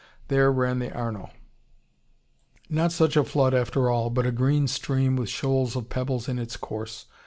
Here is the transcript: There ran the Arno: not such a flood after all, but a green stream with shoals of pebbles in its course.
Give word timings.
There 0.29 0.51
ran 0.51 0.79
the 0.79 0.91
Arno: 0.91 1.29
not 2.71 2.91
such 2.91 3.15
a 3.15 3.23
flood 3.23 3.53
after 3.53 3.87
all, 3.87 4.09
but 4.09 4.25
a 4.25 4.31
green 4.31 4.67
stream 4.67 5.15
with 5.15 5.29
shoals 5.29 5.75
of 5.75 5.89
pebbles 5.89 6.27
in 6.27 6.39
its 6.39 6.57
course. 6.57 7.05